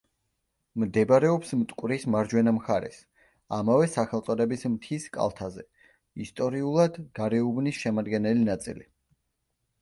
[0.83, 2.97] მდებარეობს მტკვრის მარჯვენა მხარეს,
[3.57, 5.67] ამავე სახელწოდების მთის კალთაზე,
[6.27, 8.89] ისტორიულად გარეუბნის შემადგენელი ნაწილი.